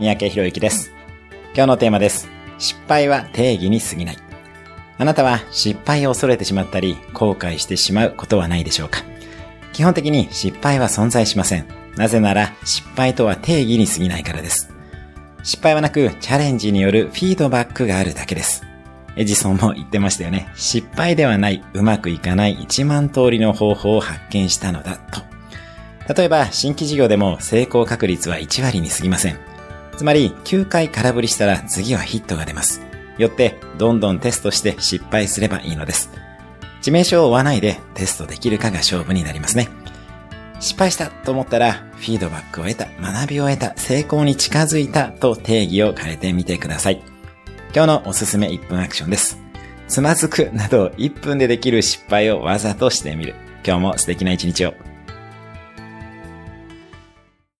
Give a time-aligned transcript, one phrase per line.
[0.00, 0.92] 三宅博之です。
[1.54, 2.28] 今日のテーマです。
[2.58, 4.18] 失敗は定義に過ぎない。
[4.96, 9.02] あなたは失敗を恐れてしまったり、後悔してしまうことはないでしょうか
[9.72, 11.66] 基本的に失敗は存在しません。
[11.96, 14.72] なぜなら失敗とは定義に過ぎないからです。
[15.42, 18.62] 失敗はなくチャレンジによるフィードバックがあるだけです。
[19.16, 20.48] エジソンも言ってましたよね。
[20.54, 25.22] 失敗ではない、うまくいかない1万通りの方法を発見したのだと。
[26.14, 29.57] 例えば、新規事業でも成功確率は1割に過ぎません。
[29.98, 32.82] つまり、9回空振りしたら次はヒットが出ます。
[33.18, 36.12] よって、どんどんテストして失敗すればいいのです。
[36.82, 39.68] 致命傷を追わないでテストできるかが勝負になりますね。
[40.60, 47.02] 失敗したと思ったら、フィードバックを得た、学びを得た、成功に近づいたと定義を変えてみてください。
[47.74, 49.40] 今日のおすすめ1分アクションです。
[49.88, 53.34] つまずくなど1分でできる失敗をわざとしてみる。
[53.66, 54.74] 今日も素敵な一日を。